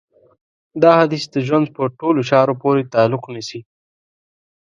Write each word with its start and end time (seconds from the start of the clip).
دا 0.83 0.91
حديث 0.99 1.23
د 1.33 1.35
ژوند 1.47 1.67
په 1.75 1.81
ټولو 1.99 2.19
چارو 2.29 2.53
پورې 2.61 2.89
تعلق 2.93 3.23
نيسي. 3.33 3.59